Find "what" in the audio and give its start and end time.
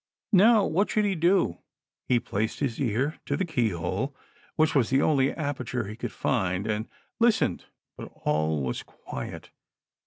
0.65-0.89